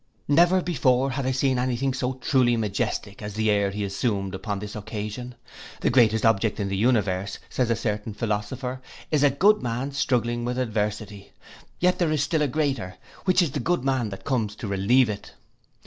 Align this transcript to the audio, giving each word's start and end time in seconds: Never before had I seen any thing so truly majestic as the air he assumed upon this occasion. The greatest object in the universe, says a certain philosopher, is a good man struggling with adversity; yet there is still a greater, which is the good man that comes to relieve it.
Never 0.27 0.63
before 0.63 1.11
had 1.11 1.27
I 1.27 1.31
seen 1.31 1.59
any 1.59 1.77
thing 1.77 1.93
so 1.93 2.13
truly 2.13 2.57
majestic 2.57 3.21
as 3.21 3.35
the 3.35 3.51
air 3.51 3.69
he 3.69 3.83
assumed 3.83 4.33
upon 4.33 4.57
this 4.57 4.75
occasion. 4.75 5.35
The 5.81 5.91
greatest 5.91 6.25
object 6.25 6.59
in 6.59 6.69
the 6.69 6.75
universe, 6.75 7.37
says 7.51 7.69
a 7.69 7.75
certain 7.75 8.15
philosopher, 8.15 8.81
is 9.11 9.21
a 9.21 9.29
good 9.29 9.61
man 9.61 9.91
struggling 9.91 10.43
with 10.43 10.57
adversity; 10.57 11.33
yet 11.79 11.99
there 11.99 12.11
is 12.11 12.23
still 12.23 12.41
a 12.41 12.47
greater, 12.47 12.95
which 13.25 13.43
is 13.43 13.51
the 13.51 13.59
good 13.59 13.83
man 13.83 14.09
that 14.09 14.25
comes 14.25 14.55
to 14.55 14.67
relieve 14.67 15.07
it. 15.07 15.33